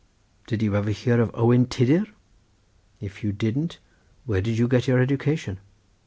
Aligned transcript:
Did 0.47 0.63
you 0.63 0.71
never 0.71 0.89
hear 0.89 1.21
of 1.21 1.29
Owen 1.35 1.67
Tiddir? 1.67 2.07
If 2.99 3.23
you 3.23 3.31
didn't, 3.31 3.77
where 4.25 4.41
did 4.41 4.57
you 4.57 4.67
get 4.67 4.87
your 4.87 4.99
education?" 4.99 5.59